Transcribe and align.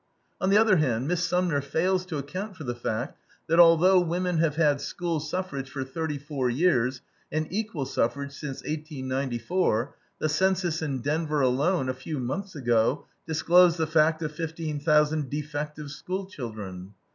On 0.41 0.49
the 0.49 0.57
other 0.57 0.77
hand, 0.77 1.07
Miss 1.07 1.23
Sumner 1.23 1.61
fails 1.61 2.07
to 2.07 2.17
account 2.17 2.55
for 2.57 2.63
the 2.63 2.73
fact 2.73 3.19
that 3.45 3.59
although 3.59 3.99
women 3.99 4.39
have 4.39 4.55
had 4.55 4.81
school 4.81 5.19
suffrage 5.19 5.69
for 5.69 5.83
thirty 5.83 6.17
four 6.17 6.49
years, 6.49 7.01
and 7.31 7.45
equal 7.51 7.85
suffrage 7.85 8.31
since 8.31 8.63
1894, 8.63 9.93
the 10.17 10.27
census 10.27 10.81
in 10.81 11.01
Denver 11.03 11.41
alone 11.41 11.87
a 11.87 11.93
few 11.93 12.17
months 12.19 12.55
ago 12.55 13.05
disclosed 13.27 13.77
the 13.77 13.85
fact 13.85 14.23
of 14.23 14.31
fifteen 14.31 14.79
thousand 14.79 15.29
defective 15.29 15.91
school 15.91 16.25
children. 16.25 16.95